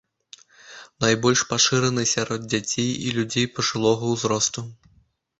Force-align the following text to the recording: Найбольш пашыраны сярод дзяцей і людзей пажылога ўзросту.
Найбольш 1.03 1.41
пашыраны 1.51 2.05
сярод 2.13 2.47
дзяцей 2.53 2.89
і 3.09 3.13
людзей 3.17 3.45
пажылога 3.59 4.09
ўзросту. 4.15 4.65